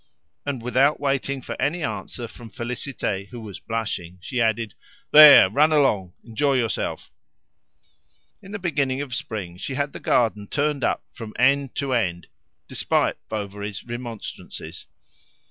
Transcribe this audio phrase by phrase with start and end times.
[0.47, 4.73] And without waiting for any answer from Félicité, who was blushing, she added,
[5.11, 5.47] "There!
[5.47, 7.11] run along; enjoy yourself!"
[8.41, 12.25] In the beginning of spring she had the garden turned up from end to end,
[12.67, 14.87] despite Bovary's remonstrances.